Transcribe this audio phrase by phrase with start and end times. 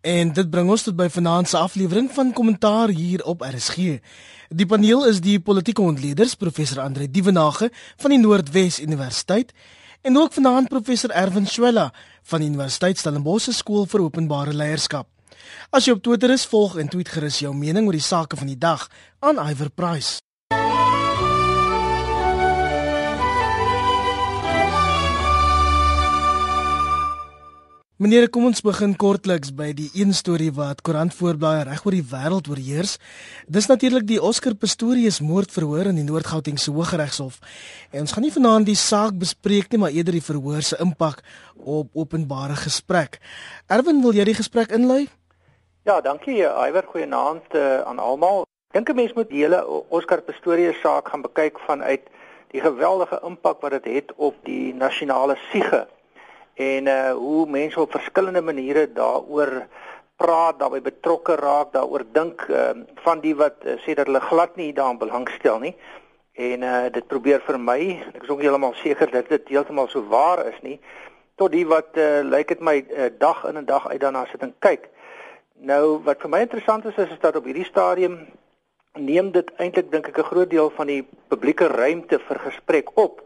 [0.00, 3.98] En dit bring ons tot by vanaand se aflewering van kommentaar hier op RSG.
[4.48, 7.68] Die paneel is die politieke ontleeders professor Andre Dievenage
[8.00, 9.52] van die Noordwes Universiteit
[10.00, 11.90] en ook vanaand professor Erwin Swela
[12.22, 15.08] van die Universiteit Stellenbosch skool vir openbare leierskap.
[15.68, 18.48] As jy op Twitter is, volg en tweet gerus jou mening oor die sake van
[18.48, 18.88] die dag
[19.20, 20.16] aan Iver Price.
[28.00, 32.46] Meneer, kom ons begin kortliks by die een storie wat koerantvoorblaaie reg oor die wêreld
[32.48, 32.94] oorheers.
[33.44, 37.36] Dis natuurlik die Oscar Pistorius moordverhoor in die Noord-Gautengse Hooggeregshof.
[37.92, 41.20] En ons gaan nie vanaand die saak bespreek nie, maar eerder die verhoor se impak
[41.60, 43.20] op openbare gesprek.
[43.68, 45.02] Erwin, wil jy die gesprek inlei?
[45.84, 46.40] Ja, dankie.
[46.40, 48.46] Iwer, goeienaand uh, aan almal.
[48.72, 49.60] Dink 'n mens moet die hele
[49.92, 52.08] Oscar Pistorius saak gaan bekyk vanuit
[52.56, 55.84] die geweldige impak wat dit het, het op die nasionale siege
[56.54, 59.66] en uh hoe mense op verskillende maniere daaroor
[60.16, 62.70] praat, daarbey betrokke raak, daaroor dink uh,
[63.04, 65.74] van die wat uh, sê dat hulle glad nie daaraan belangstel nie.
[66.32, 67.78] En uh dit probeer vir my,
[68.14, 70.76] ek is ook heeltemal seker dat dit heeltemal so waar is nie,
[71.40, 74.44] tot die wat uh lyk dit my uh, dag in en dag uit daarna sit
[74.44, 74.90] en kyk.
[75.60, 78.20] Nou wat vir my interessant is is, is dat op hierdie stadium
[78.98, 83.22] neem dit eintlik dink ek 'n groot deel van die publieke ruimte vir gesprek op.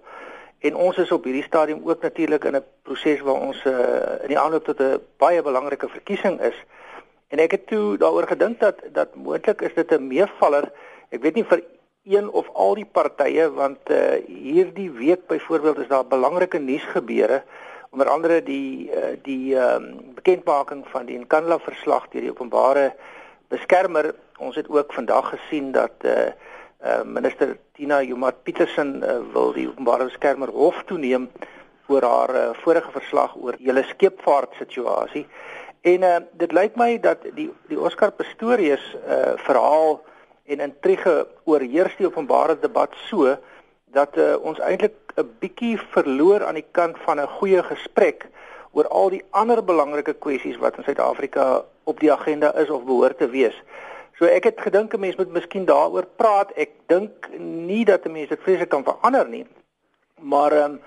[0.65, 3.75] En ons is op hierdie stadium ook natuurlik in 'n proses waar ons uh,
[4.25, 6.57] in die aanloop tot 'n baie belangrike verkiesing is.
[7.29, 10.73] En ek het toe daaroor gedink dat dat moontlik is dit 'n meevaller.
[11.09, 11.63] Ek weet nie vir
[12.05, 17.43] een of al die partye want uh, hierdie week byvoorbeeld is daar belangrike nuus gebeure
[17.91, 22.95] onder andere die uh, die um, bekendmaking van die Nkandla verslag deur die openbare
[23.49, 24.15] beskermer.
[24.39, 26.33] Ons het ook vandag gesien dat uh,
[26.85, 31.29] uh, minister Tina Joemat Petersen uh, wil die openbare beskermer hof toeneem
[31.89, 35.27] oor haar uh, vorige verslag oor hele skeepvaart situasie.
[35.85, 40.01] En uh, dit lyk my dat die die Oscar Pistorius uh, verhaal
[40.45, 43.37] en intrige oorheers die openbare debat so
[43.95, 48.29] dat uh, ons eintlik 'n bietjie verloor aan die kant van 'n goeie gesprek
[48.73, 53.19] oor al die ander belangrike kwessies wat in Suid-Afrika op die agenda is of behoort
[53.19, 53.63] te wees.
[54.15, 56.53] So ek het gedink 'n mens moet miskien daaroor praat.
[56.55, 59.47] Ek dink nie dat 'n mens dit vreeslik kan verander nie.
[60.21, 60.81] Maar ehm um,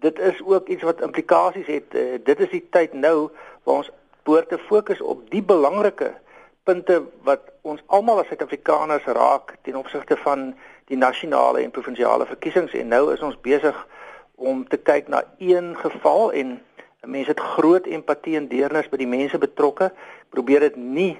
[0.00, 1.94] dit is ook iets wat implikasies het.
[1.94, 3.30] Uh, dit is die tyd nou
[3.62, 3.90] waar ons
[4.22, 6.14] behoort te fokus op die belangrike
[6.62, 10.52] punte wat ons almal as Suid-Afrikaners raak ten opsigte van
[10.90, 13.86] die nasionale en provinsiale verkiesings en nou is ons besig
[14.34, 16.54] om te kyk na een geval en
[17.02, 19.90] mense het groot empatie en deernis by die mense betrokke
[20.30, 21.12] probeer dit nie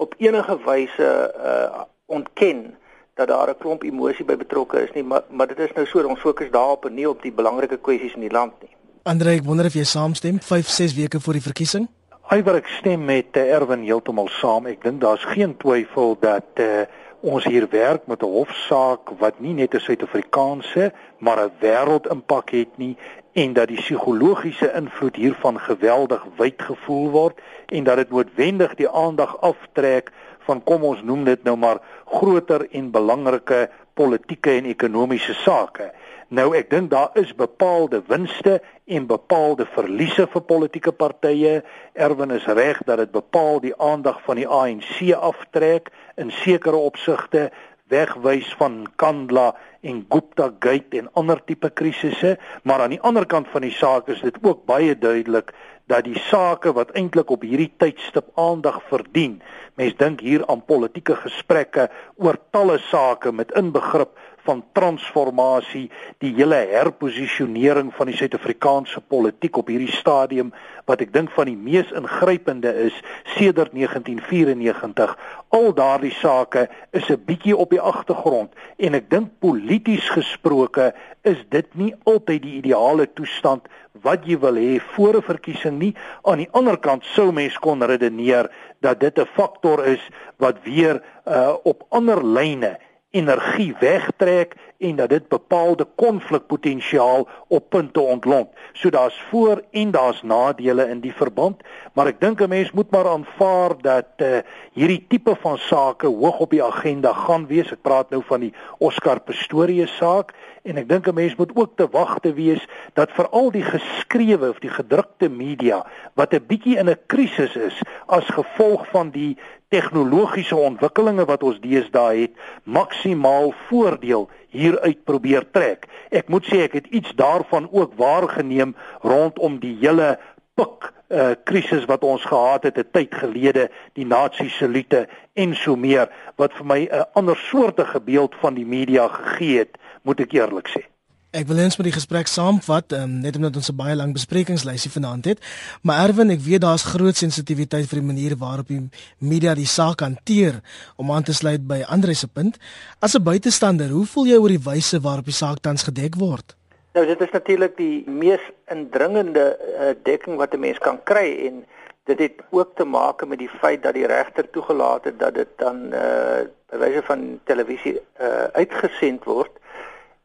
[0.00, 2.74] op enige wyse uh ontken
[3.14, 6.06] dat daar 'n klomp emosie by betrokke is nie, maar maar dit is nou so
[6.06, 8.74] ons fokus daarop en nie op die belangrike kwessies in die land nie.
[9.02, 11.88] Andre, ek wonder of jy saamstem 5 6 weke voor die verkiesing?
[12.30, 14.66] Iwer ek stem met uh, Erwin heeltemal saam.
[14.66, 16.82] Ek dink daar's geen twyfel dat uh
[17.20, 22.76] ons hier werk met 'n hofsaak wat nie net 'n Suid-Afrikaanse, maar 'n wêreldimpak het
[22.76, 22.96] nie
[23.32, 28.88] en dat die psigologiese invloed hiervan geweldig wyd gevoel word en dat dit noodwendig die
[28.88, 30.10] aandag aftrek
[30.48, 35.90] van kom ons noem dit nou maar groter en belangrike politieke en ekonomiese sake.
[36.30, 41.60] Nou ek dink daar is bepaalde winste en bepaalde verliese vir politieke partye.
[41.94, 47.48] Erwin is reg dat dit bepaal die aandag van die ANC aftrek in sekere opsigte
[47.90, 53.48] wegwys van Kandla en Gupta Gate en ander tipe krisisse, maar aan die ander kant
[53.52, 55.54] van die saak is dit ook baie duidelik
[55.90, 59.40] dat die sake wat eintlik op hierdie tydstip aandag verdien.
[59.80, 64.14] Mens dink hier aan politieke gesprekke oor talle sake met inbegrip
[64.44, 70.52] van transformasie, die hele herposisionering van die Suid-Afrikaanse politiek op hierdie stadium
[70.88, 72.96] wat ek dink van die mees ingrypende is
[73.36, 75.16] sedert 1994.
[75.54, 81.38] Al daardie sake is 'n bietjie op die agtergrond en ek dink polities gesproke is
[81.48, 83.68] dit nie altyd die ideale toestand
[84.02, 85.94] wat jy wil hê voor 'n verkiesing nie.
[86.22, 90.00] Aan die ander kant sou mens kon redeneer dat dit 'n faktor is
[90.36, 92.78] wat weer uh, op ander lyne
[93.10, 98.48] energie wegtrek en dat dit bepaalde konflikpotensiaal op punte ontlont.
[98.72, 101.62] So daar's voor en daar's nadele in die verband,
[101.92, 104.38] maar ek dink 'n mens moet maar aanvaar dat uh,
[104.72, 107.72] hierdie tipe van sake hoog op die agenda gaan wees.
[107.72, 111.76] Ek praat nou van die Oscar Pistorius saak en ek dink 'n mens moet ook
[111.76, 116.88] te wagte wees dat veral die geskrewe of die gedrukte media wat 'n bietjie in
[116.88, 119.36] 'n krisis is as gevolg van die
[119.68, 122.34] tegnologiese ontwikkelinge wat ons deesdae het,
[122.64, 125.86] maksimaal voordeel hieruit probeer trek.
[126.10, 130.18] Ek moet sê ek het iets daarvan ook waargeneem rondom die hele
[130.58, 135.76] pik uh krisis wat ons gehad het 'n tyd gelede, die nazi salute en so
[135.76, 140.32] meer wat vir my 'n ander soortige beeld van die media gegee het, moet ek
[140.32, 140.84] eerlik sê.
[141.30, 144.90] Ek wil eens met die gesprek saamvat, um, net omdat ons 'n baie lang besprekingslysie
[144.90, 145.38] vanaand het.
[145.82, 148.88] Maar Erwin, ek weet daar's groot sensitiwiteit vir die manier waarop die
[149.18, 150.60] media die saak hanteer
[150.96, 152.58] om aan te sluit by Andre se punt.
[152.98, 156.56] As 'n buitestander, hoe voel jy oor die wyse waarop die saak tans gedek word?
[156.94, 161.64] Nou dit is natuurlik die mees indringende uh, dekking wat 'n mens kan kry en
[162.04, 165.48] dit het ook te maak met die feit dat die regter toegelaat het dat dit
[165.56, 169.59] dan uh by wyse van televisie uh uitgesend word.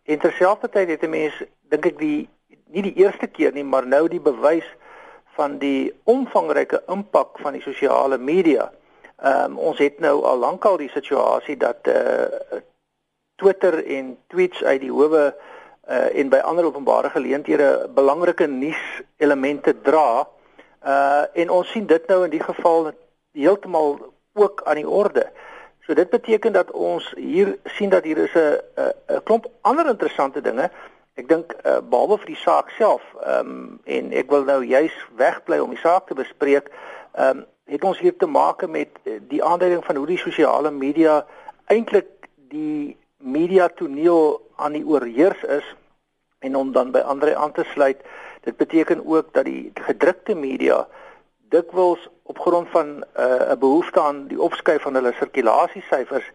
[0.05, 2.29] En terselfdertyd het 'n mens dink ek die
[2.65, 4.67] nie die eerste keer nie, maar nou die bewys
[5.35, 8.71] van die omvangryke impak van die sosiale media.
[9.15, 12.59] Ehm um, ons het nou al lankal die situasie dat uh,
[13.35, 15.23] Twitter en tweets uit die howe
[15.89, 18.83] uh, en by ander openbare geleenthede belangrike nuus
[19.17, 20.27] elemente dra.
[20.85, 22.91] Uh, en ons sien dit nou in die geval
[23.31, 23.97] heeltemal
[24.33, 25.29] ook aan die orde.
[25.85, 28.57] So dit beteken dat ons hier sien dat hier is 'n
[29.07, 30.71] 'n klomp ander interessante dinge.
[31.13, 34.95] Ek dink uh, behalwe vir die saak self, ehm um, en ek wil nou juis
[35.15, 36.69] wegbly om die saak te bespreek,
[37.13, 40.71] ehm um, het ons hier te maak met eh, die aanduiding van hoe die sosiale
[40.71, 41.25] media
[41.65, 45.75] eintlik die media toneel aan die oorheers is
[46.39, 48.03] en om dan by ander aan te sluit,
[48.45, 50.87] dit beteken ook dat die gedrukte media
[51.55, 56.27] dikwels op grond van 'n uh, behoefte aan die opskuif van hulle sirkulasiesyfers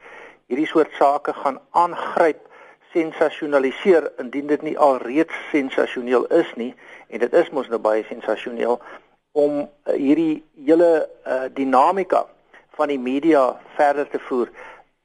[0.50, 2.48] hierdie soort sake gaan aangryp
[2.92, 6.74] sensasionaliseer indien dit nie alreeds sensasioneel is nie
[7.08, 8.80] en dit is mos nou baie sensasioneel
[9.32, 10.90] om uh, hierdie hele
[11.26, 12.24] uh, dinamika
[12.78, 13.44] van die media
[13.76, 14.50] verder te voer.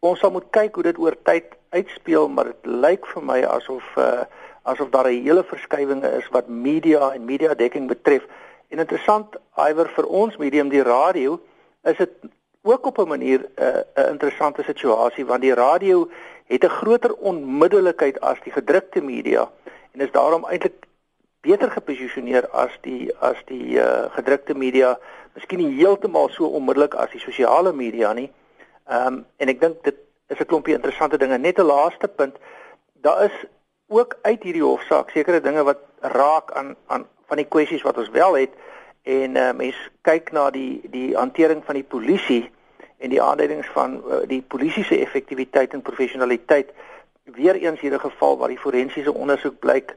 [0.06, 3.86] Ons sal moet kyk hoe dit oor tyd uitspeel, maar dit lyk vir my asof
[4.02, 4.26] uh,
[4.66, 8.24] asof daar 'n hele verskywinge is wat media en media dekking betref.
[8.70, 11.40] En interessant, iwer vir ons medium die radio,
[11.84, 12.12] is dit
[12.66, 16.10] ook op 'n manier 'n uh, 'n interessante situasie want die radio
[16.46, 19.52] het 'n groter onmiddellikheid as die gedrukte media
[19.92, 20.86] en is daarom eintlik
[21.42, 25.00] beter geposisioneer as die as die uh, gedrukte media,
[25.34, 28.32] miskien nie heeltemal so onmiddellik as die sosiale media nie.
[28.90, 29.96] Ehm um, en ek dink dit
[30.28, 31.38] is 'n klompie interessante dinge.
[31.38, 32.38] Net 'n laaste punt,
[32.94, 33.46] daar is
[33.88, 38.10] ook uit hierdie hofsaak sekere dinge wat raak aan aan van die kwessies wat ons
[38.10, 38.54] wel het
[39.04, 42.50] en uh, mens kyk na die die hantering van die polisie
[42.98, 46.74] en die aanduidings van uh, die polisie se effektiwiteit en professionaliteit
[47.24, 49.96] weer eens hierdie geval waar die forensiese ondersoek blyk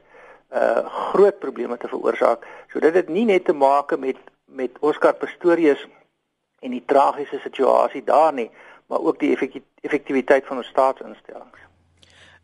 [0.49, 0.81] uh
[1.11, 2.45] groot probleme te veroorsaak.
[2.73, 5.87] So dit het nie net te maak met met Oscar Pistorius
[6.59, 8.49] en die tragiese situasie daar nie,
[8.87, 9.37] maar ook die
[9.81, 11.68] effektiwiteit van ons staatsinstellings.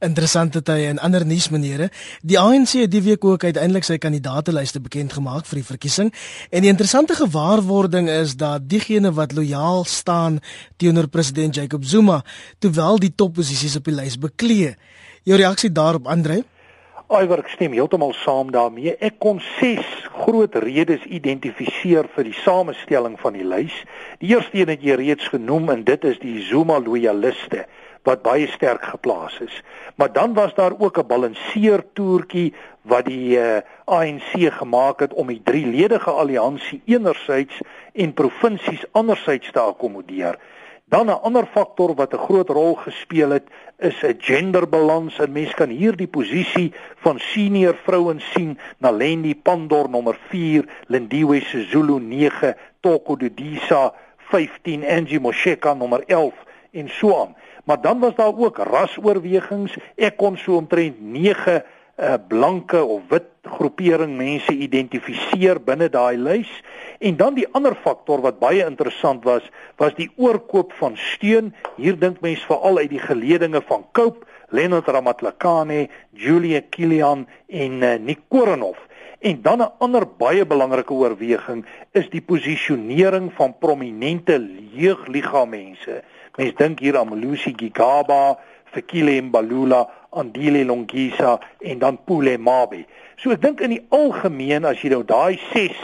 [0.03, 1.85] Interessante tye en ander nuusmaniere.
[2.19, 6.09] Die ANC het die week ook uiteindelik sy kandidaatelyste bekend gemaak vir die verkiesing.
[6.51, 10.41] En die interessante gewaarwording is dat diegene wat lojaal staan
[10.75, 12.25] teenoor president Jacob Zuma,
[12.59, 14.75] terwyl die topposisies op die lys beklee.
[15.23, 16.41] Jou reaksie daarop, Andre?
[17.07, 18.97] Iwer ek stem heeltemal saam daarmee.
[18.99, 19.79] Ek kon 6
[20.25, 23.79] groot redes identifiseer vir die samestelling van die lys.
[24.19, 27.63] Die eerste een het jy reeds genoem en dit is die Zuma loyaliste
[28.05, 29.63] wat baie sterk geplaas is.
[29.95, 35.13] Maar dan was daar ook 'n balanseer toertjie wat die uh, eh, ANC gemaak het
[35.13, 37.61] om die drieledige alliansie enerzijds
[37.93, 40.37] en provinsies anderzijds te akkommodeer.
[40.85, 43.47] Dan 'n ander faktor wat 'n groot rol gespeel het,
[43.77, 45.19] is 'n genderbalans.
[45.19, 51.41] En mens kan hier die posisie van senior vrouens sien, Nalendi Pandor nommer 4, Lindiwe
[51.41, 56.33] Sezulu 9, Toko Dudisa 15, Angie Mosheka nommer 11
[56.71, 57.35] en so aan
[57.65, 59.77] maar dan was daar ook rasoorwegings.
[59.95, 61.61] Ek kon so omtrent 9 uh,
[61.95, 66.49] eh, blanke of wit groepering mense identifiseer binne daai lys.
[66.99, 69.45] En dan die ander faktor wat baie interessant was,
[69.79, 71.53] was die oorkoop van steun.
[71.77, 77.95] Hier dink mense veral uit die geledinge van Cope, Leonard Ramatlakane, Julia Kilian en uh,
[77.99, 78.81] Nick Korenhof.
[79.19, 84.37] En dan 'n ander baie belangrike oorweging is die posisionering van prominente
[84.71, 86.03] jeugliggaammense.
[86.37, 88.37] Mens dink hier aan Lucy Gigaba,
[88.73, 92.85] Fikile Mbalula, Andile Longisa en dan Pule Mabi.
[93.15, 95.77] So ek dink in die algemeen as jy nou daai 6 uh,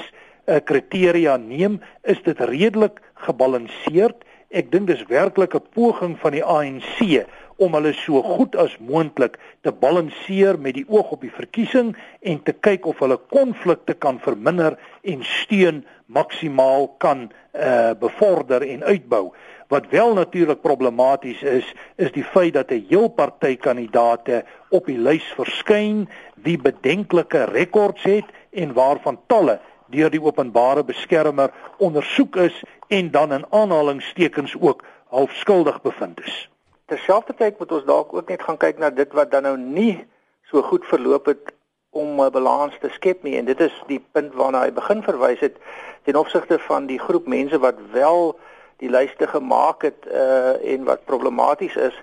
[0.52, 4.26] eh, kriteria neem, is dit redelik gebalanseerd.
[4.52, 7.24] Ek dink dis werklik 'n poging van die ANC
[7.62, 12.42] om hulle so goed as moontlik te balanseer met die oog op die verkiesing en
[12.44, 19.32] te kyk of hulle konflikte kan verminder en steun maksimaal kan uh bevorder en uitbou.
[19.68, 24.98] Wat wel natuurlik problematies is, is die feit dat 'n heel party kandidate op die
[24.98, 32.64] lys verskyn wie bedenklike rekords het en waarvan talle deur die openbare beskermer ondersoek is
[32.88, 36.50] en dan in aanhalingstekens ook half skuldig bevind is.
[36.86, 40.06] Terselfdertyd moet ons dalk ook net gaan kyk na dit wat dan nou nie
[40.52, 41.54] so goed verloop het
[41.92, 45.40] om 'n balans te skep nie en dit is die punt waarna hy begin verwys
[45.40, 45.58] het
[46.04, 48.40] ten opsigte van die groep mense wat wel
[48.78, 52.02] die lyste gemaak het uh en wat problematies is.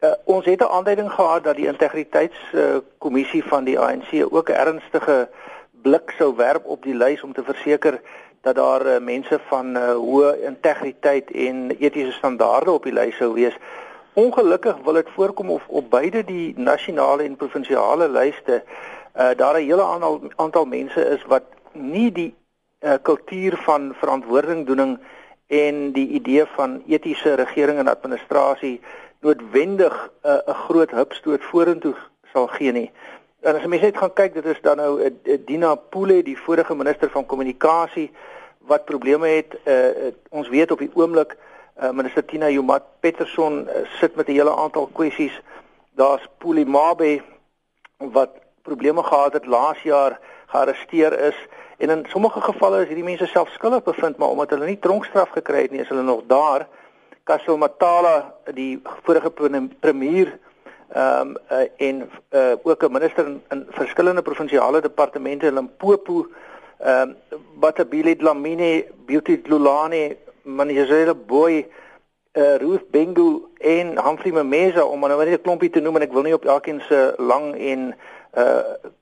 [0.00, 4.52] Uh, ons het 'n aanduiding gehad dat die integriteitskommissie uh, van die ANC ook 'n
[4.52, 5.28] ernstige
[5.82, 8.00] blik sou werp op die lys om te verseker
[8.40, 13.32] dat daar uh, mense van uh, hoë integriteit en etiese standaarde op die lys sou
[13.34, 13.56] wees.
[14.12, 18.62] Ongelukkig wil dit voorkom of op beide die nasionale en provinsiale lyste
[19.16, 22.34] uh, daar 'n hele aantal aantal mense is wat nie die
[22.80, 24.98] uh, kultuur van verantwoordingdoening
[25.46, 28.80] en die idee van etiese regering en administrasie
[29.20, 31.94] noodwendig 'n uh, groot hupstoot vorentoe
[32.32, 32.90] sal gee nie.
[33.40, 36.74] En as jy net gaan kyk, dit is dan nou uh, Dina Pule, die vorige
[36.74, 38.10] minister van kommunikasie
[38.58, 39.54] wat probleme het.
[39.64, 44.28] Uh, uh, ons weet op die oomblik uh, minister Tina Joemat Peterson uh, sit met
[44.28, 45.40] 'n hele aantal kwessies.
[45.94, 47.22] Daar's Puli Mabe
[47.98, 48.30] wat
[48.68, 50.18] probleme gehad het laas jaar
[50.52, 51.38] gearresteer is
[51.78, 55.32] en in sommige gevalle is hierdie mense self skuldig bevind maar omdat hulle nie tronkstraf
[55.36, 56.66] gekry het nie is hulle nog daar.
[57.28, 59.30] Kassel Matala die vorige
[59.80, 60.36] premier
[60.88, 61.96] ehm um, uh, en
[62.32, 66.26] uh, ook 'n minister in, in verskillende provinsiale departemente in Limpopo
[66.78, 71.66] ehm um, Batabile Dlamini Beauty Lulane Manjezele Boy
[72.32, 76.12] uh, Ruth Bengu en Humphrey Memeza om nou net 'n klompie te noem en ek
[76.12, 78.17] wil nie op elkeen se lang en uh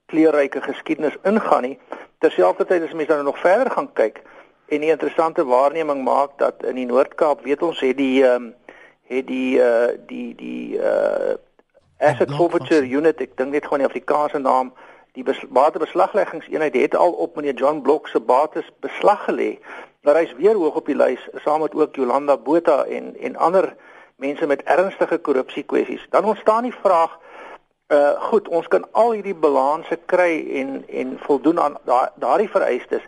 [0.07, 1.79] kleurryke geskiedenis ingaan nie.
[2.19, 4.23] Terselfdertyd as mense dan nog verder gaan kyk
[4.69, 8.55] en 'n interessante waarneming maak dat in die Noord-Kaap, weet ons, het die ehm um,
[9.07, 11.35] het die uh die die uh
[11.99, 14.73] asset forfeiture unit, ek dink net gewoon die Afrikaanse naam,
[15.13, 19.59] die bes, batebeslagleggingseenheid het al op meneer John Block se bates beslag gelê.
[20.03, 23.75] Maar hy's weer hoog op die lys saam met ook Jolanda Botha en en ander
[24.17, 26.07] mense met ernstige korrupsie kwessies.
[26.11, 27.19] Dan ontstaan die vraag
[27.87, 31.77] Uh goed, ons kan al hierdie balanse kry en en voldoen aan
[32.19, 33.03] daardie vereistes.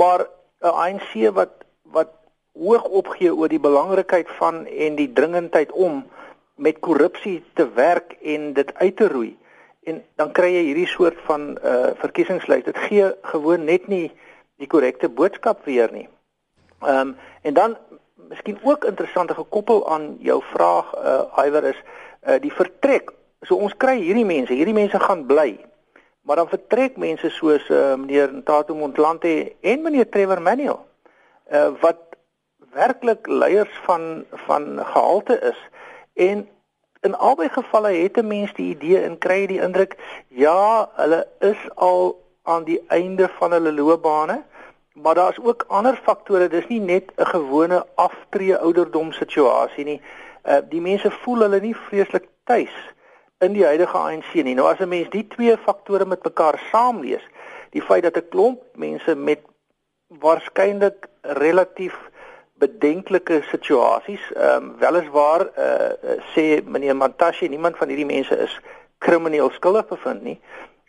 [0.00, 0.24] Maar
[0.64, 2.10] 'n ANC wat wat
[2.52, 6.06] hoog opgee oor die belangrikheid van en die dringendheid om
[6.54, 9.38] met korrupsie te werk en dit uit te roei.
[9.82, 12.64] En dan kry jy hierdie soort van uh verkiesingslys.
[12.64, 14.12] Dit gee gewoon net nie
[14.56, 16.08] die korrekte boodskap weer nie.
[16.80, 17.76] Ehm um, en dan
[18.28, 21.82] miskien ook interessant gekoppel aan jou vraag uh Iwer is
[22.26, 23.12] uh die vertrek
[23.44, 25.58] So ons kry hierdie mense, hierdie mense gaan bly.
[26.24, 30.80] Maar dan vertrek mense soos uh, meneer Ntato Montlante en meneer Trevor Manuel
[31.52, 32.00] uh, wat
[32.72, 35.60] werklik leiers van van gehalte is
[36.14, 36.48] en
[37.04, 39.96] in albei gevalle het 'n mens die idee en kry die indruk
[40.28, 44.42] ja, hulle is al aan die einde van hulle loopbane,
[44.92, 50.00] maar daar's ook ander faktore, dis nie net 'n gewone aftree ouderdom situasie nie.
[50.44, 52.94] Uh die mense voel hulle nie vreeslik tuis nie
[53.38, 54.54] in die huidige ANC nie.
[54.54, 57.22] Nou as 'n mens die twee faktore met mekaar saamlees,
[57.70, 59.40] die feit dat 'n klomp mense met
[60.08, 61.96] waarskynlik relatief
[62.54, 68.60] bedenklike situasies, ehm um, weliswaar uh, sê meneer Mantashe niemand van hierdie mense is
[68.98, 70.40] krimineel skuldig bevind nie,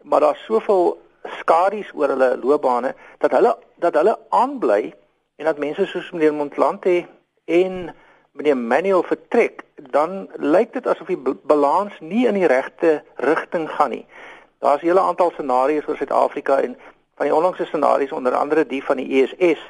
[0.03, 0.97] maar daar's soveel
[1.39, 4.93] skadu's oor hulle loopbane dat hulle dat hulle aanbly
[5.35, 7.05] en dat mense soos meneer Montlante
[7.45, 7.95] en
[8.36, 13.94] meneer Manuel vertrek, dan lyk dit asof die balans nie in die regte rigting gaan
[13.96, 14.06] nie.
[14.60, 16.75] Daar's 'n hele aantal scenario's vir Suid-Afrika en
[17.15, 19.62] van die onlangse scenario's onder andere die van die ESS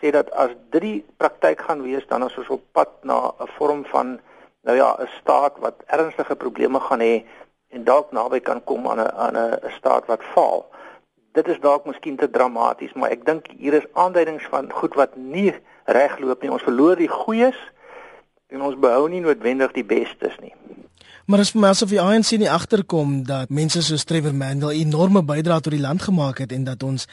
[0.00, 3.48] sê dat as dit die praktyk gaan wees, dan is ons op pad na 'n
[3.58, 4.20] vorm van
[4.62, 7.24] nou ja, 'n staat wat ernstige probleme gaan hê
[7.68, 10.66] en dalk naby kan kom aan 'n aan 'n staat wat faal.
[11.32, 15.16] Dit is dalk miskien te dramaties, maar ek dink hier is aanduidings van goed wat
[15.16, 15.54] nie
[15.84, 16.50] regloop nie.
[16.50, 17.72] Ons verloor die goeies
[18.52, 20.52] en ons behou nie noodwendig die bestes nie.
[21.24, 25.22] Maar as vir my asof die ANC nie agterkom dat mense soos Trevor Mandel enorme
[25.24, 27.06] bydrae tot die land gemaak het en dat ons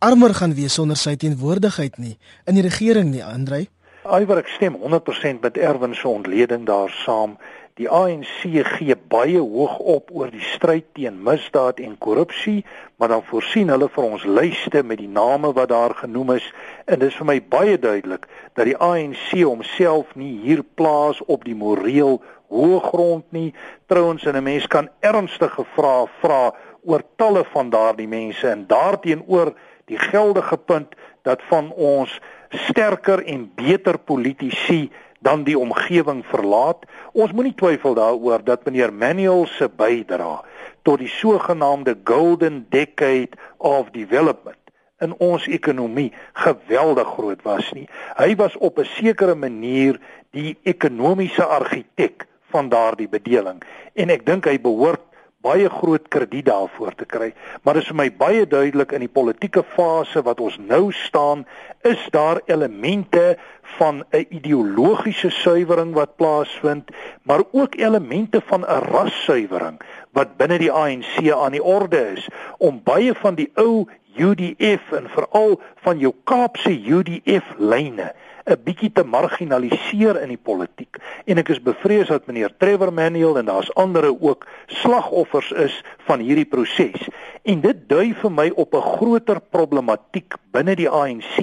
[0.00, 2.14] armer gaan wees sonder sy teenwoordigheid nie
[2.46, 3.66] in die regering nie, Andrei.
[4.08, 7.36] Iwer ek stem 100% met Erwin se ontleding daar saam.
[7.78, 12.64] Die ANC gee baie hoog op oor die stryd teen misdaad en korrupsie,
[12.98, 16.48] maar dan voorsien hulle vir ons lyste met die name wat daar genoem is
[16.90, 18.26] en dit is vir my baie duidelik
[18.58, 22.18] dat die ANC homself nie hier plaas op die moreel
[22.50, 23.54] hoë grond nie.
[23.86, 29.54] Trouens en 'n mens kan ernstige vrae vra oor talle van daardie mense en daarteenoor
[29.86, 32.20] die geldige punt dat van ons
[32.50, 36.86] sterker en beter politici dan die omgewing verlaat.
[37.12, 40.44] Ons moenie twyfel daaroor dat meneer Manuel se bydrae
[40.82, 44.56] tot die sogenaamde golden decade of development
[45.04, 47.88] in ons ekonomie geweldig groot was nie.
[48.16, 53.62] Hy was op 'n sekere manier die ekonomiese argitek van daardie bedeling
[53.94, 55.07] en ek dink hy behoort
[55.46, 57.28] baie groot krediet daarvoor te kry.
[57.62, 61.44] Maar dit is vir my baie duidelik in die politieke fase wat ons nou staan,
[61.86, 63.36] is daar elemente
[63.78, 66.90] van 'n ideologiese suiwering wat plaasvind,
[67.22, 69.78] maar ook elemente van 'n rassuiwering
[70.12, 72.28] wat binne die ANC aan die orde is
[72.58, 78.12] om baie van die ou UDF en veral van jou Kaapse UDF lyne
[78.48, 80.96] 'n bietjie te marginaliseer in die politiek.
[81.26, 86.20] En ek is bevrees dat meneer Trevor Manuel en daar's ander ook slagoffers is van
[86.24, 87.08] hierdie proses.
[87.44, 91.38] En dit dui vir my op 'n groter problematiek binne die ANC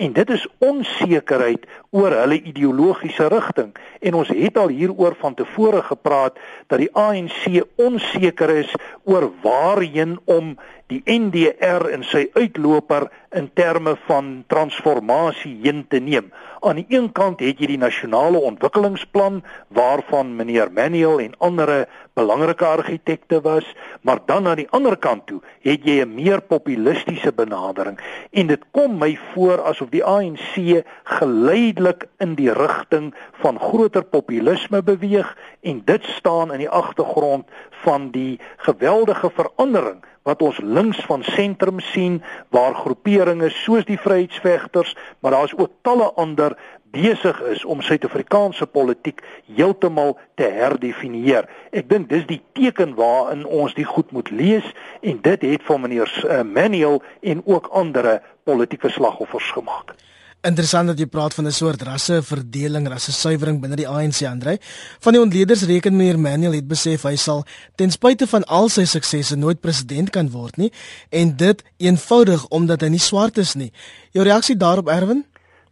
[0.00, 5.82] en dit is onsekerheid oor hulle ideologiese rigting en ons het al hieroor van tevore
[5.88, 6.38] gepraat
[6.68, 8.74] dat die ANC onseker is
[9.08, 10.54] oor waarheen om
[10.90, 13.06] die NDR en sy uitloper
[13.38, 16.32] in terme van transformasie heen te neem.
[16.66, 19.40] Aan die een kant het jy die nasionale ontwikkelingsplan
[19.76, 25.40] waarvan meneer Manuel en ander belangrike argitekte was, maar dan aan die ander kant toe
[25.60, 27.98] het jy 'n meer populistiese benadering.
[28.30, 34.82] En dit kom my voor asof die ANC geleidelik in die rigting van groter populisme
[34.82, 41.22] beweeg en dit staan in die agtergrond van die geweldige verandering wat ons links van
[41.24, 46.56] sentrum sien waar groeperinge soos die vryheidsvegters, maar daar's ook talle ander
[46.90, 49.22] besig is om Suid-Afrikaanse politiek
[49.54, 51.48] heeltemal te herdefinieer.
[51.70, 54.66] Ek dink dis die teken waarin ons die goed moet lees
[55.00, 59.94] en dit het van meneer uh, Manuel en ook ander politieke slagoffers gemaak.
[60.40, 64.58] Interessant dat jy praat van 'n soort rasseverdeling, rassesuiwering binne die ANC, Andre.
[64.98, 67.44] Van die ontleeders reken meneer Manuel het besef hy sal
[67.74, 70.72] ten spyte van al sy suksesse nooit president kan word nie
[71.10, 73.72] en dit eenvoudig omdat hy nie swart is nie.
[74.10, 75.26] Jou reaksie daarop, Erwin?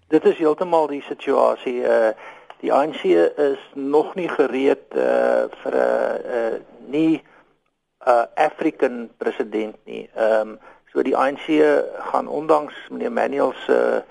[0.09, 1.81] Dit is heeltemal die situasie.
[1.83, 2.11] Uh
[2.59, 3.05] die ANC
[3.39, 6.55] is nog nie gereed uh vir 'n uh, uh
[6.91, 7.23] nie
[8.07, 10.11] uh, African president nie.
[10.15, 10.59] Ehm um,
[10.93, 11.47] so die ANC
[12.11, 14.03] gaan ondanks meneer Manuel se uh,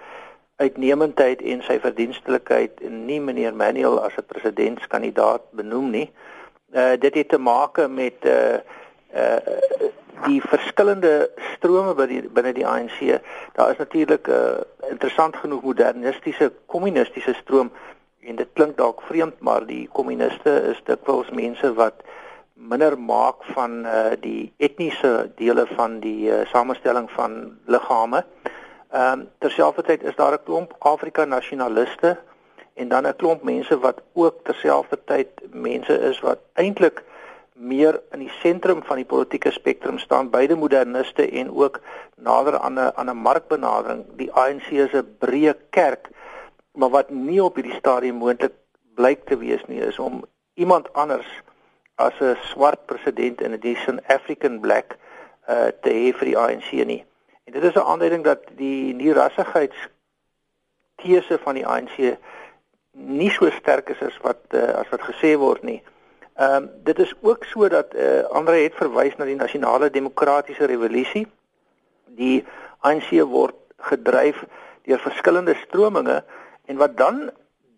[0.56, 6.12] uitnemendheid en sy verdienstelikheid en nie meneer Manuel as 'n presidentskandidaat benoem nie.
[6.74, 8.58] Uh dit het te maak met uh
[9.15, 9.38] uh
[10.25, 13.19] die verskillende strome die binne die ANC.
[13.53, 17.71] Daar is natuurlik 'n uh, interessant genoeg modernistiese kommunistiese stroom
[18.19, 21.93] en dit klink dalk vreemd maar die kommuniste is dikwels mense wat
[22.53, 28.25] minder maak van uh die etniese dele van die uh, samestelling van liggame.
[28.91, 32.17] Ehm um, terselfdertyd is daar 'n klomp Afrika nasionaliste
[32.73, 37.03] en dan 'n klomp mense wat ook terselfdertyd mense is wat eintlik
[37.58, 41.80] meer in die sentrum van die politieke spektrum staan, beide moderniste en ook
[42.15, 44.06] nader aan 'n aan 'n markbenadering.
[44.15, 46.10] Die ANC is 'n breë kerk,
[46.72, 48.54] maar wat nie op hierdie stadium moontlik
[48.96, 51.28] blyk te wees nie is om iemand anders
[51.96, 54.98] as 'n swart president in 'n South African black
[55.50, 57.06] uh te hê vir die ANC nie.
[57.46, 59.78] En dit is 'n aanduiding dat die nie-rassigheids
[60.96, 62.17] teese van die ANC
[62.91, 65.82] nie so sterk is as wat uh, as wat gesê word nie.
[66.38, 69.89] Ehm um, dit is ook so dat uh, eh, Andre het verwys na die nasionale
[69.89, 71.28] demokratiese revolusie.
[72.06, 72.45] Die
[72.86, 74.43] ANC word gedryf
[74.86, 76.23] deur verskillende strominge
[76.65, 77.32] en wat dan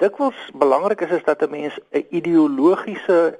[0.04, 3.38] dikwels belangrik is is dat 'n mens 'n ideologiese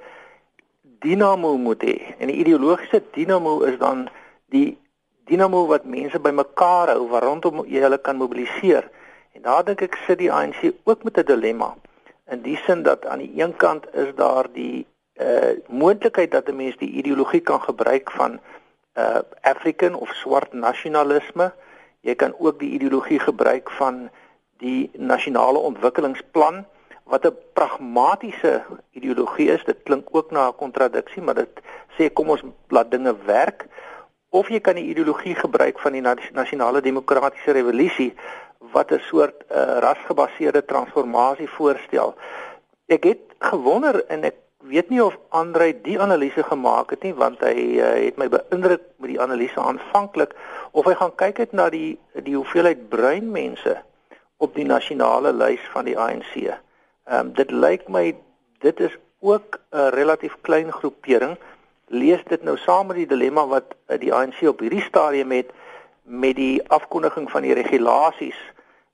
[0.82, 2.16] dinamo moet hê.
[2.18, 4.08] En die ideologiese dinamo is dan
[4.46, 4.78] die
[5.26, 8.90] dinamo wat mense bymekaar hou waar rondom jy hulle kan mobiliseer.
[9.34, 11.76] En daar dink ek sit die ANC ook met 'n dilemma.
[12.32, 14.88] In die sin dat aan die een kant is daar die
[15.20, 18.40] uh moontlikheid dat 'n mens die ideologie kan gebruik van
[18.94, 21.54] uh African of swart nasionalisme.
[22.02, 24.10] Jy kan ook die ideologie gebruik van
[24.58, 26.66] die nasionale ontwikkelingsplan
[27.04, 29.64] wat 'n pragmatiese ideologie is.
[29.64, 31.60] Dit klink ook na 'n kontradiksie, maar dit
[31.98, 33.66] sê kom ons laat dinge werk
[34.30, 36.04] of jy kan die ideologie gebruik van die
[36.34, 38.14] nasionale demokratiese revolusie
[38.72, 42.16] wat 'n soort uh, rasgebaseerde transformasie voorstel.
[42.86, 44.36] Ek het gewonder en ek
[44.68, 48.82] weet nie of Andre die analise gemaak het nie want hy uh, het my beïndruk
[48.98, 50.36] met die analise aanvanklik
[50.72, 53.78] of hy gaan kyk het na die die hoeveelheid bruin mense
[54.38, 56.34] op die nasionale lys van die ANC.
[56.36, 56.58] Ehm
[57.20, 58.16] um, dit lyk my
[58.60, 61.38] dit is ook 'n relatief klein groepering
[61.88, 65.50] lees dit nou saam met die dilemma wat eh, die ANC op hierdie stadium het
[66.04, 68.38] met die afkondiging van die regulasies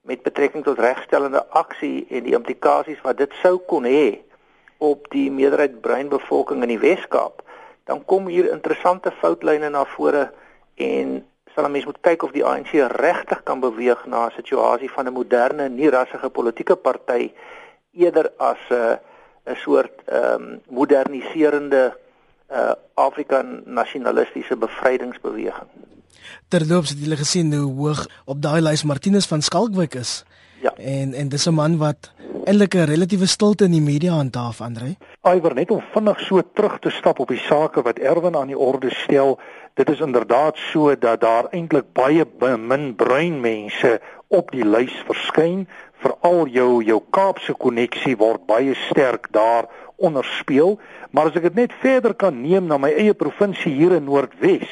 [0.02, 4.22] met betrekking tot regstellende aksie en die implikasies wat dit sou kon hê
[4.78, 7.44] op die meerderheid bruin bevolking in die Wes-Kaap
[7.86, 10.32] dan kom hier interessante foutlyne na vore
[10.76, 14.92] en sal 'n mens moet kyk of die ANC regtig kan beweeg na 'n situasie
[14.92, 17.32] van 'n moderne, nie rassige politieke party
[17.94, 18.98] eerder as 'n uh,
[19.46, 21.98] 'n soort ehm um, moderniserende
[22.52, 25.70] uh Afrika nasionalistiese bevrydingsbeweging.
[26.48, 30.24] Terloops het julle gesien hoe hoog op daai lys Martinus van Skalkwyk is.
[30.62, 30.74] Ja.
[30.76, 32.12] En en dis 'n man wat
[32.46, 34.96] eintlik 'n relatiewe stilte in die media handhaaf, Andre.
[35.24, 38.58] Iwer net om vinnig so terug te stap op die sake wat Erwin aan die
[38.58, 39.40] orde stel.
[39.74, 42.26] Dit is inderdaad so dat daar eintlik baie
[42.58, 45.68] min bruin mense op die lys verskyn
[46.04, 50.78] veral jou jou Kaapse koneksie word baie sterk daar onderspeel
[51.12, 54.70] maar as ek dit net verder kan neem na my eie provinsie hier in Noordwes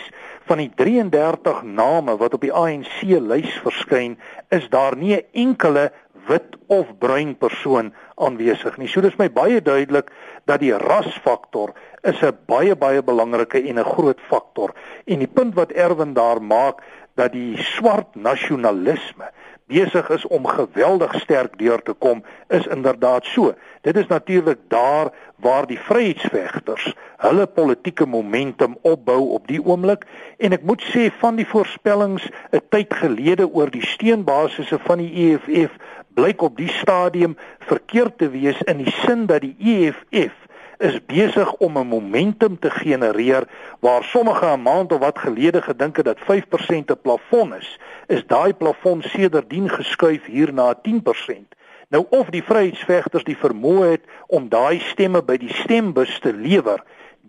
[0.50, 4.18] van die 33 name wat op die ANC lys verskyn
[4.52, 5.92] is daar nie 'n enkele
[6.28, 8.88] wit of bruin persoon aanwesig nie.
[8.88, 10.12] So dis my baie duidelik
[10.46, 14.74] dat die rasfaktor is 'n baie baie belangrike en 'n groot faktor.
[15.06, 16.82] En die punt wat Erwin daar maak
[17.16, 19.32] dat die swart nasionalisme
[19.72, 23.54] besig is om geweldig sterk deur te kom is inderdaad so.
[23.82, 30.06] Dit is natuurlik daar waar die vryheidsvegters hulle politieke momentum opbou op die oomblik
[30.38, 35.12] en ek moet sê van die voorspellings 'n tyd gelede oor die steunbasisse van die
[35.26, 35.78] EFF
[36.14, 40.43] blyk op die stadium verkeerd te wees in die sin dat die EFF
[40.78, 43.48] is besig om 'n momentum te genereer
[43.80, 48.26] waar sommige 'n maand of wat gelede gedink het dat 5% 'n plafon is, is
[48.28, 51.56] daai plafon sedertdien geskuif hier na 10%.
[51.90, 56.84] Nou of die vryheidsvegters die vermoë het om daai stemme by die stembus te lewer,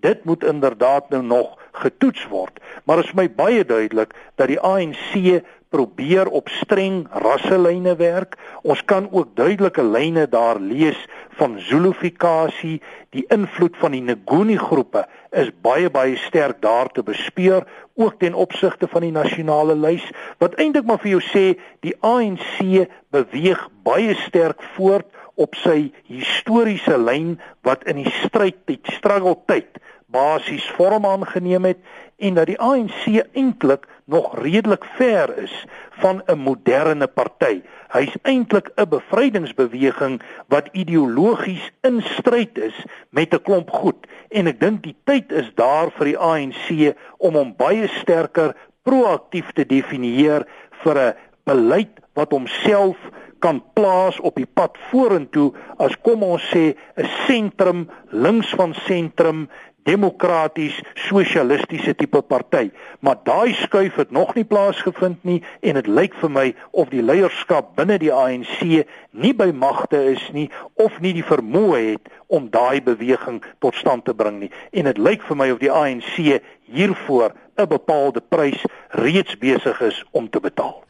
[0.05, 2.61] dit moet inderdaad nou nog getoets word.
[2.85, 5.41] Maar is my baie duidelik dat die ANC
[5.75, 8.37] probeer op streng rasselyne werk.
[8.63, 11.01] Ons kan ook duidelike lyne daar lees
[11.35, 12.79] van Zulufikasie,
[13.11, 17.67] die invloed van die Nguni groepe is baie baie sterk daar te bespeur
[17.99, 20.05] ook ten opsigte van die nasionale lys
[20.43, 21.45] wat eintlik maar vir jou sê
[21.87, 27.35] die ANC beweeg baie sterk voort op sy historiese lyn
[27.67, 29.83] wat in die stryd tyd struggle tyd
[30.15, 31.81] basies vorm aangeneem het
[32.23, 35.55] en dat die ANC eintlik nog redelik ver is
[36.03, 37.63] van 'n moderne party.
[37.89, 44.61] Hy's eintlik 'n bevrydingsbeweging wat ideologies in stryd is met 'n klomp goed en ek
[44.61, 50.47] dink die tyd is daar vir die ANC om hom baie sterker proaktief te definieer
[50.83, 52.97] vir 'n beleid wat homself
[53.45, 56.65] kan plaas op die pad vorentoe as kom ons sê
[56.97, 59.49] 'n sentrum links van sentrum
[59.85, 62.71] demokraties sosialistiese tipe party.
[63.01, 67.03] Maar daai skuif het nog nie plaasgevind nie en dit lyk vir my of die
[67.05, 70.49] leierskap binne die ANC nie by magte is nie
[70.81, 74.53] of nie die vermoë het om daai beweging tot stand te bring nie.
[74.73, 80.05] En dit lyk vir my of die ANC hiervoor 'n bepaalde prys reeds besig is
[80.11, 80.85] om te betaal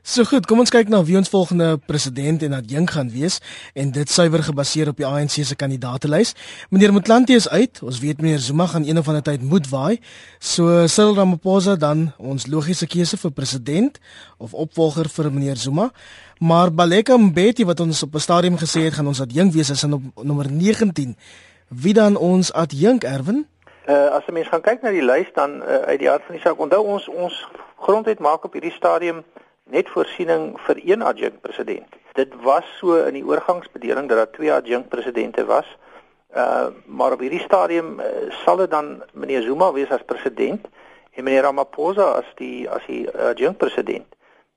[0.00, 3.36] So goed, kom ons kyk na wie ons volgende president en adjunk gaan wees
[3.76, 6.32] en dit suiwer gebaseer op die ANC se kandidaatelys.
[6.72, 7.82] Meneer Mutlanti is uit.
[7.84, 10.00] Ons weet meneer Zuma gaan een of ander tyd moet waai.
[10.38, 14.00] So Cyril Ramaphosa dan ons logiese keuse vir president
[14.38, 15.90] of opvolger vir meneer Zuma.
[16.40, 19.84] Maar Baleka Mbeki wat ons op 'n stadium gesê het gaan ons adjunk wees is
[19.84, 21.16] in op nommer 19.
[21.68, 23.46] Wie dan ons adjunk Erwin?
[23.86, 26.34] Uh as 'n mens gaan kyk na die lys dan uh, uit die hart van
[26.34, 29.24] die saak, onthou ons ons grondwet maak op hierdie stadium
[29.70, 31.96] net voorsiening vir een adjunkt president.
[32.18, 35.66] Dit was so in die oorgangsbedeling dat daar twee adjunkt presidente was.
[36.36, 38.06] Uh maar op hierdie stadium uh,
[38.44, 40.66] sal dit dan meneer Zuma wees as president
[41.10, 44.06] en meneer Ramaphosa as die as die adjunkt president.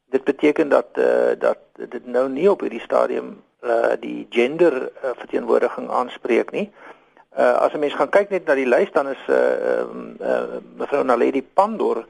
[0.10, 5.13] Dit beteken dat uh dat dit nou nie op hierdie stadium uh die gender uh,
[5.17, 6.71] verteenwoordiging aanspreek nie.
[7.38, 9.86] Uh as 'n mens gaan kyk net na die lys dan is uh, uh,
[10.21, 12.06] uh mevrou Naledi Pandor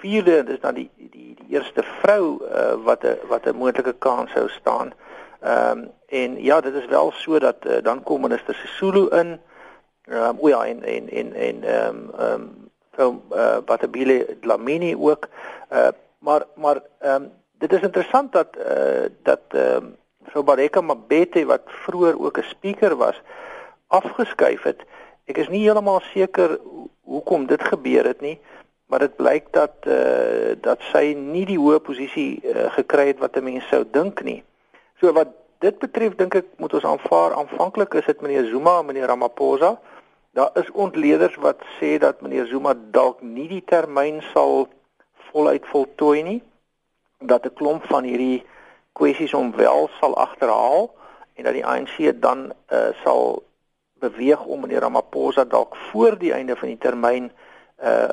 [0.00, 4.32] vierde dis dan die die die eerste vrou uh, wat 'n wat 'n moontlike kans
[4.32, 4.92] sou staan.
[5.40, 9.40] Ehm um, en ja, dit is wel so dat uh, dan kom minister Sisulu in.
[10.04, 14.36] Ehm um, o ja, en en en en ehm um, ehm um, so uh, Batabile
[14.40, 15.28] Dlamini ook.
[15.72, 19.96] Uh, maar maar ehm um, dit is interessant dat uh, dat ehm um,
[20.32, 23.22] so Bareka Mabete wat vroeër ook 'n speaker was
[23.86, 24.80] afgeskuif het.
[25.24, 26.58] Ek is nie heeltemal seker
[27.04, 28.40] hoekom dit gebeur het nie
[28.88, 29.92] maar dit blyk dat eh
[30.50, 34.22] uh, dat sy nie die hoë posisie uh, gekry het wat 'n mens sou dink
[34.22, 34.42] nie.
[35.00, 38.86] So wat dit betref dink ek moet ons aanvaar aanvanklik is dit meneer Zuma en
[38.86, 39.80] meneer Ramaphosa.
[40.32, 44.68] Daar is ontleeders wat sê dat meneer Zuma dalk nie die termyn sal
[45.32, 46.42] voluit voltooi nie
[47.18, 48.44] dat 'n klomp van hierdie
[48.92, 50.94] kwessies hom wel sal agterhaal
[51.34, 53.42] en dat die ANC dan uh, sal
[54.00, 57.47] beweeg om meneer Ramaphosa dalk voor die einde van die termyn uh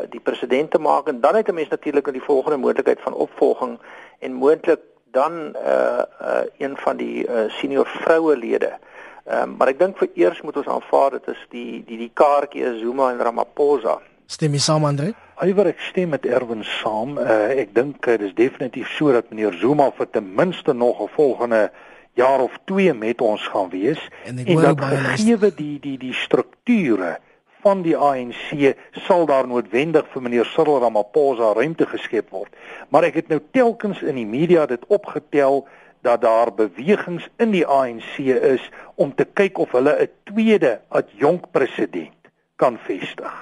[0.10, 3.80] die president te maak en dan het 'n mens natuurlik die volgende moontlikheid van opvolging
[4.20, 4.80] en moontlik
[5.12, 8.78] dan uh uh een van die uh, senior vrouelede.
[9.24, 12.12] Ehm um, maar ek dink vir eers moet ons aanvaar dit is die die die
[12.14, 14.00] kaartjie Zuma en Ramaphosa.
[14.26, 15.14] Stem jy saam Andre?
[15.36, 19.58] Alhoewel ek stem met Erwin saam, uh, ek dink dit is definitief so dat meneer
[19.62, 21.72] Zuma vir ten minste nog 'n volgende
[22.14, 27.18] jaar of 2 met ons gaan wees en, en dat gegee die die die strukture
[27.66, 28.76] van die ANC
[29.08, 32.54] sal daar noodwendig vir meneer Cyril Ramaphosa ruimte geskep word.
[32.94, 35.64] Maar ek het nou telkens in die media dit opgetel
[36.06, 38.70] dat daar bewegings in die ANC is
[39.02, 42.30] om te kyk of hulle 'n tweede adjunk president
[42.62, 43.34] kan vestig.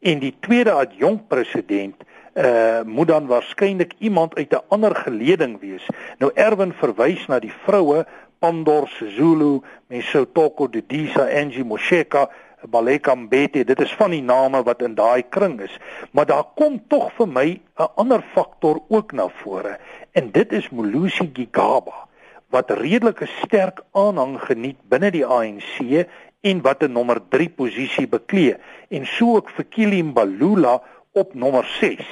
[0.00, 2.06] En die tweede adjunk president
[2.38, 5.84] uh moet dan waarskynlik iemand uit 'n ander geleding wees.
[6.18, 8.06] Nou Erwin verwys na die vroue
[8.38, 12.30] Pandor Zulu, Mesotoko Didisa, Angie Mosheka,
[12.66, 15.78] Baleka Mbete, dit is van die name wat in daai kring is,
[16.10, 19.78] maar daar kom tog vir my 'n ander faktor ook na vore
[20.12, 22.08] en dit is Molusi Gigaba
[22.50, 26.06] wat redelike sterk aanhang geniet binne die ANC
[26.40, 28.56] en wat 'n nommer 3 posisie beklee
[28.88, 30.80] en so ook vir Kili Mbalula
[31.18, 32.06] op nommer 6.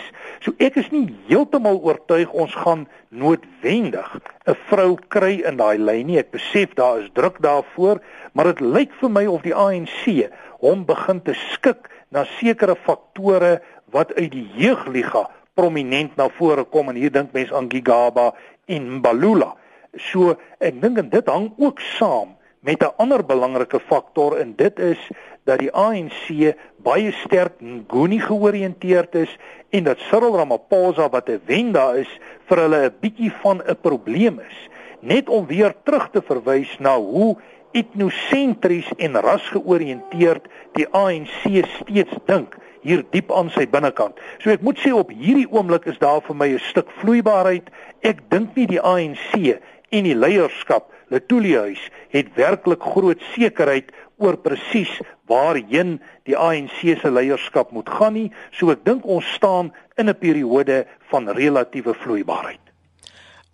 [0.44, 4.08] So ek is nie heeltemal oortuig ons gaan noodwendig
[4.46, 6.18] 'n vrou kry in daai lyn nie.
[6.18, 8.00] Ek besef daar is druk daarvoor,
[8.32, 13.60] maar dit lyk vir my of die ANC hom begin te skik na sekere faktore
[13.90, 18.34] wat uit die jeugliga prominent na vore kom en hier dink mense aan Gigaba
[18.66, 19.54] en Mbalula.
[19.96, 24.78] So ek dink en dit hang ook saam met 'n ander belangrike faktor en dit
[24.78, 25.10] is
[25.44, 29.38] dat die ANC baie sterk Nguni georiënteerd is
[29.70, 32.10] en dat Cyril Ramaphosa wat 'n wenda is
[32.44, 34.68] vir hulle 'n bietjie van 'n probleem is.
[35.00, 37.36] Net om weer terug te verwys na hoe
[37.72, 44.18] etnosentries en rasgeoriënteerd die ANC steeds dink hier diep aan sy binnekant.
[44.38, 47.70] So ek moet sê op hierdie oomblik is daar vir my 'n stuk vloeibaarheid.
[48.02, 49.58] Ek dink nie die ANC
[49.90, 54.92] en die leierskap Letulihuis het werklik groot sekerheid oor presies
[55.30, 58.30] waarheen die ANC se leierskap moet gaan nie.
[58.50, 62.65] So ek dink ons staan in 'n periode van relatiewe vloeibaarheid.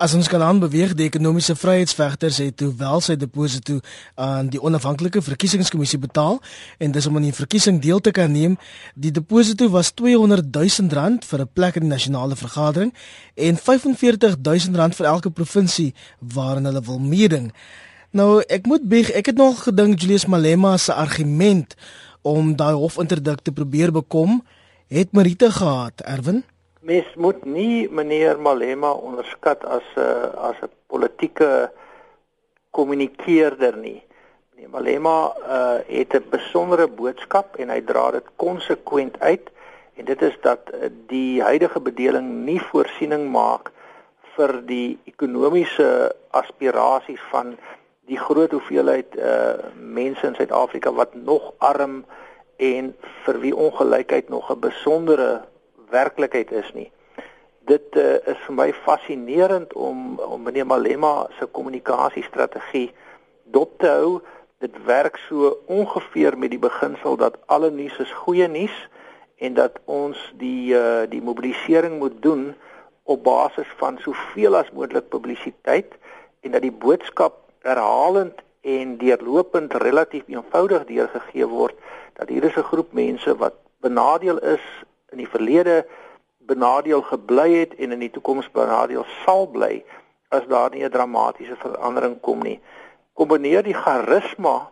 [0.02, 3.76] As ons kan aanbeweeg die ekonomiese vryheidsvegters het toe wel sy deposito
[4.18, 6.40] aan die onafhanklike verkiesingskommissie betaal
[6.82, 8.56] en dis om aan die verkiesing deel te kan neem.
[8.98, 12.90] Die deposito was 200 000 rand vir 'n plek in die nasionale vergadering
[13.34, 17.52] en 45 000 rand vir elke provinsie waarin hulle wil meeding.
[18.10, 21.76] Nou ek moet bieg, ek het nog gedink Julius Malema se argument
[22.22, 24.42] om daai hofinterdik te probeer bekom
[24.88, 26.42] het Marite gehad, Erwin.
[26.82, 31.70] Mens moet nie meneer Malema onderskat as 'n uh, as 'n politieke
[32.70, 34.02] kommunikeerder nie.
[34.50, 39.50] Meneer Malema uh, het 'n besondere boodskap en hy dra dit konsekwent uit
[39.94, 43.70] en dit is dat uh, die huidige bedeling nie voorsiening maak
[44.34, 47.54] vir die ekonomiese aspirasies van
[48.10, 52.04] die groot hoeveelheid uh, mense in Suid-Afrika wat nog arm
[52.56, 55.42] en vir wie ongelykheid nog 'n besondere
[55.92, 56.88] werklikheid is nie.
[57.70, 62.88] Dit uh, is vir my fascinerend om om meneer Malema se kommunikasiestrategie
[63.54, 64.20] dop te hou.
[64.64, 68.74] Dit werk so ongeveer met die beginsel dat alle nuus is goeie nuus
[69.42, 72.52] en dat ons die uh, die mobilisering moet doen
[73.02, 75.96] op basis van soveel as moontlik publisiteit
[76.42, 81.74] en dat die boodskap herhalend en deurlopend relatief eenvoudig deurgegee word
[82.18, 84.64] dat hier is 'n groep mense wat benadeel is
[85.12, 85.82] in die verlede
[86.46, 89.84] benadeel gebly het en in die toekoms benadeel sal bly
[90.28, 92.60] as daar nie 'n dramatiese verandering kom nie.
[93.14, 94.70] Kombineer die charisma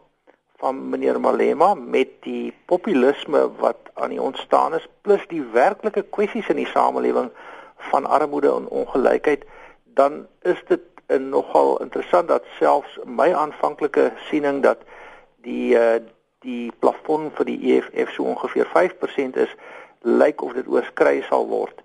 [0.60, 6.48] van meneer Malema met die populisme wat aan die ontstaan is plus die werklike kwessies
[6.48, 7.30] in die samelewing
[7.76, 9.44] van armoede en ongelykheid
[9.84, 10.80] dan is dit
[11.18, 14.78] nogal interessant dat selfs my aanvanklike siening dat
[15.42, 16.00] die uh,
[16.40, 19.50] die plafon vir die EFF so ongeveer 5% is
[20.02, 21.82] lyk of dit oorskry sal word.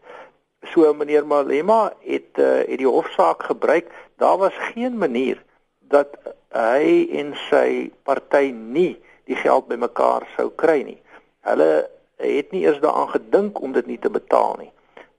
[0.71, 3.91] So meneer Malema het uh, het die hofsaak gebruik.
[4.17, 5.41] Daar was geen manier
[5.79, 6.15] dat
[6.55, 8.95] hy en sy party nie
[9.29, 10.97] die geld bymekaar sou kry nie.
[11.45, 11.85] Hulle
[12.21, 14.71] het nie eers daaraan gedink om dit nie te betaal nie.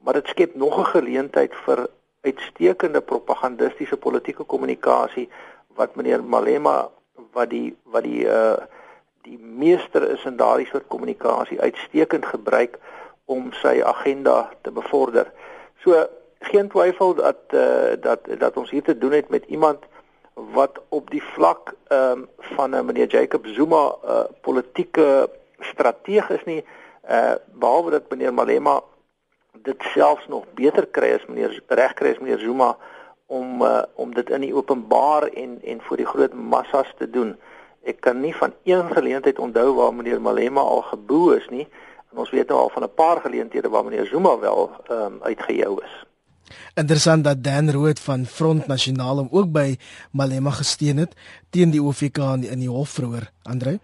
[0.02, 1.88] Maar dit skep nog 'n geleentheid vir
[2.22, 5.28] uitstekende propagandistiese politieke kommunikasie
[5.76, 6.88] wat meneer Malema
[7.32, 8.56] wat die wat die uh
[9.26, 12.78] die meester is in daardie soort kommunikasie uitstekend gebruik
[13.26, 15.32] om sy agenda te bevorder.
[15.82, 16.06] So
[16.46, 19.84] geen twyfel dat uh, dat dat ons hier te doen het met iemand
[20.54, 26.44] wat op die vlak um, van 'n uh, meneer Jacob Zuma uh, politieke strateeg is
[26.44, 26.64] nie
[27.10, 28.80] Uh behalwe dat meneer Malema
[29.62, 32.76] dit selfs nog beter kry as meneer reg kry as meneer Zuma
[33.26, 37.36] om uh, om dit in die openbaar en en voor die groot massas te doen.
[37.86, 41.68] Ek kan nie van een geleentheid onthou waar meneer Malema al geboe is nie.
[42.10, 45.18] En ons weet nou al van 'n paar geleenthede waar meneer Zuma wel ehm um,
[45.22, 46.04] uitgejou is.
[46.74, 49.76] Interessant dat Dan Rood van Front Nasionaal hom ook by
[50.10, 51.14] Malema gesteun het
[51.50, 53.78] teen die OFK in die, die hof vroeër, Andre.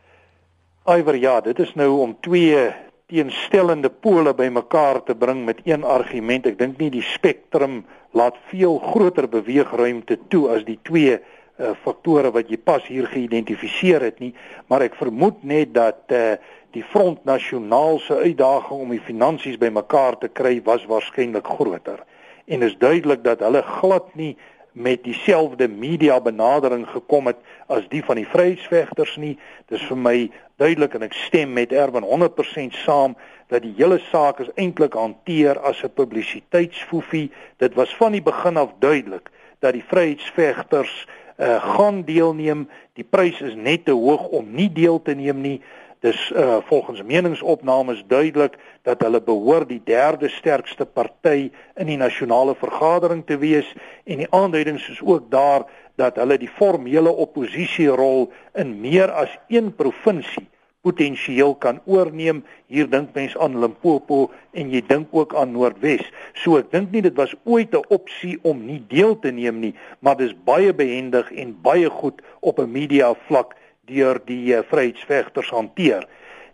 [0.84, 2.70] Aiwer ja, dit is nou om twee
[3.06, 6.46] teenstellende pole bymekaar te bring met een argument.
[6.46, 11.20] Ek dink nie die spektrum laat veel groter beweegruimte toe as die twee
[11.62, 14.32] uh, faktore wat jy pas hier geïdentifiseer het nie,
[14.68, 16.34] maar ek vermoed net dat uh,
[16.72, 22.00] die Front Nasionaal se uitdaging om die finansies bymekaar te kry was waarskynlik groter.
[22.48, 24.34] En is duidelik dat hulle glad nie
[24.72, 27.36] met dieselfde media benadering gekom het
[27.68, 29.34] as die van die vryheidsvegters nie.
[29.68, 30.16] Dis vir my
[30.56, 33.16] duidelik en ek stem met Erwin 100% saam
[33.52, 37.30] dat die hele saak is eintlik hanteer as 'n publisiteitsfoefie.
[37.60, 39.28] Dit was van die begin af duidelik
[39.60, 42.68] dat die vryheidsvegters uh, gaan deelneem.
[42.94, 45.60] Die prys is net te hoog om nie deel te neem nie.
[46.02, 52.56] Dis uh, volgens meningsopnames duidelik dat hulle behoort die derde sterkste party in die nasionale
[52.58, 53.68] vergadering te wees
[54.04, 55.62] en die aanduidings is ook daar
[55.94, 60.48] dat hulle die formele oppositierol in meer as een provinsie
[60.82, 62.42] potensieel kan oorneem.
[62.66, 66.04] Hier dink mens aan Limpopo en jy dink ook aan Noordwes.
[66.34, 69.74] So ek dink nie dit was ooit 'n opsie om nie deel te neem nie,
[70.00, 73.54] maar dis baie behendig en baie goed op 'n media vlak
[73.86, 76.06] deur die uh, vryheidsvegters hanteer.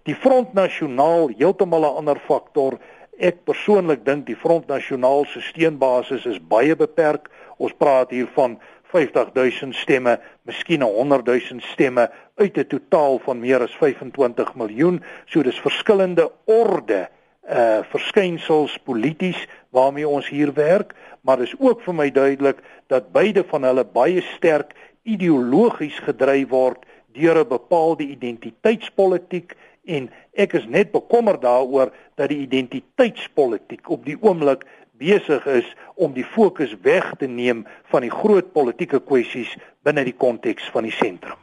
[0.05, 2.79] Die Front Nasionaal heeltemal 'n ander faktor.
[3.19, 7.29] Ek persoonlik dink die Front Nasionaal se steunbasis is baie beperk.
[7.59, 13.77] Ons praat hier van 50000 stemme, miskien 100000 stemme uit 'n totaal van meer as
[13.77, 15.03] 25 miljoen.
[15.27, 17.09] So dis verskillende orde
[17.49, 23.45] uh verskynsels polities waarmee ons hier werk, maar dis ook vir my duidelik dat beide
[23.45, 30.93] van hulle baie sterk ideologies gedryf word deur 'n bepaalde identiteitspolitiek en ek is net
[30.93, 34.67] bekommerd daaroor dat die identiteitspolitiek op die oomblik
[34.99, 39.57] besig is om die fokus weg te neem van die groot politieke kwessies
[39.87, 41.39] binne die konteks van die sentrum.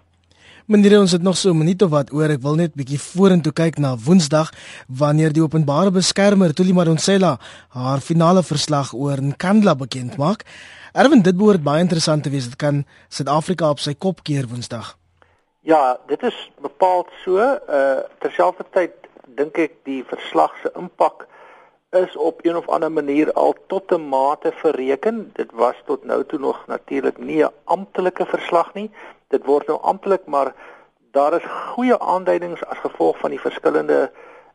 [0.65, 2.29] Meneer ons het nog so 'n minuut of wat oor.
[2.29, 4.49] Ek wil net bietjie vorentoe kyk na Woensdag
[4.87, 7.37] wanneer die openbare beskermer Tuli Madonsela
[7.69, 10.43] haar finale verslag oor Nkandla bekend maak.
[10.93, 12.45] Erwin, dit behoort baie interessant te wees.
[12.45, 14.97] Dit kan Suid-Afrika op sy kop keer Woensdag.
[15.61, 17.37] Ja, dit is bepaald so.
[17.37, 18.91] Uh terselfdertyd
[19.35, 21.27] dink ek die verslag se impak
[21.89, 25.29] is op een of ander manier al tot 'n mate verreken.
[25.33, 28.91] Dit was tot nou toe nog natuurlik nie 'n amptelike verslag nie.
[29.27, 30.53] Dit word nou amptelik, maar
[31.11, 34.11] daar is goeie aanduidings as gevolg van die verskillende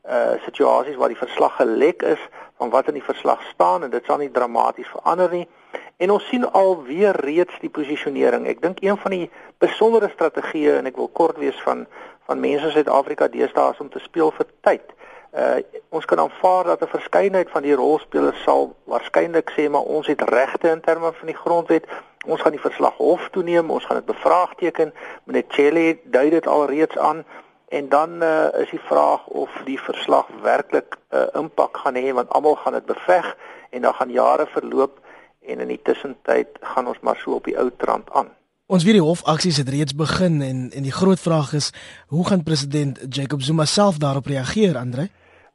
[0.08, 2.18] uh situasies waar die verslag gelek is
[2.56, 5.48] van wat in die verslag staan en dit sal nie dramaties verander nie.
[5.96, 8.46] En ons sien alweer reeds die posisionering.
[8.46, 11.86] Ek dink een van die besondere strategieë en ek wil kort wees van
[12.28, 14.92] van mense in Suid-Afrika deesdae is om te speel vir tyd.
[15.32, 20.06] Uh ons kan aanvaar dat 'n verskeidenheid van die rolspelers sal waarskynlik sê maar ons
[20.06, 21.86] het regte in terme van die grondwet.
[22.26, 24.94] Ons gaan die verslag hof toeneem, ons gaan dit bevraagteken.
[25.24, 27.24] Meneer Chelle dui dit alreeds aan
[27.68, 32.12] en dan uh, is die vraag of die verslag werklik 'n uh, impak gaan hê
[32.12, 33.36] want almal gaan dit beveg
[33.70, 34.98] en dan gaan jare verloop
[35.40, 38.39] en in die tussentyd gaan ons maar so op die ou trant aan.
[38.70, 41.72] Ons weet die hofaksies het reeds begin en en die groot vraag is
[42.14, 45.08] hoe gaan president Jacob Zuma self daarop reageer, Andre?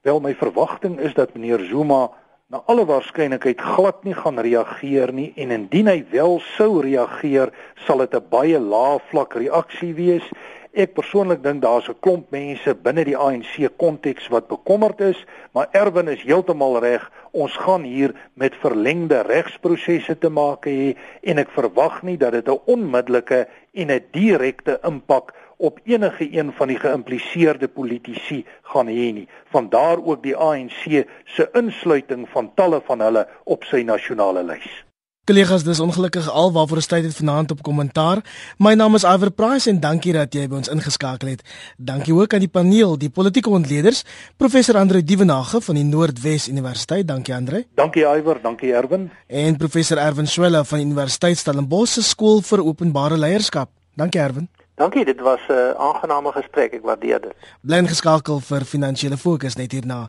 [0.03, 2.09] Wel my verwagting is dat meneer Zuma
[2.51, 7.53] na alle waarskynlikheid glad nie gaan reageer nie en indien hy wel sou reageer,
[7.87, 10.27] sal dit 'n baie lae vlak reaksie wees
[10.75, 15.19] Ek persoonlik dink daar's 'n klomp mense binne die ANC konteks wat bekommerd is,
[15.53, 17.11] maar Erwin is heeltemal reg.
[17.31, 22.49] Ons gaan hier met verlengde regsprosesse te maak hê en ek verwag nie dat dit
[22.49, 29.13] 'n onmiddellike en 'n direkte impak op enige een van die geïmpliseerde politici gaan hê
[29.13, 29.27] nie.
[29.55, 34.83] Vandaar ook die ANC se insluiting van talle van hulle op sy nasionale lys.
[35.25, 38.19] Kollegas, dis ongelukkig al waarvoor ons tyd het vanaand op kommentaar.
[38.61, 41.41] My naam is Iver Price en dankie dat jy by ons ingeskakel het.
[41.81, 44.03] Dankie ook aan die paneel, die politieke ontleeders,
[44.37, 47.07] professor Andre Dievenage van die Noordwes Universiteit.
[47.09, 47.63] Dankie Andre.
[47.73, 49.09] Dankie Iver, dankie Erwin.
[49.25, 53.73] En professor Erwin Swela van die Universiteit Stellenbosch se skool vir openbare leierskap.
[53.97, 54.45] Dankie Erwin.
[54.77, 56.73] Dankie, dit was 'n uh, aangename gesprek.
[56.73, 57.33] Ek waardeer dit.
[57.61, 60.05] Bly ingeskakel vir finansiële fokus net hierna.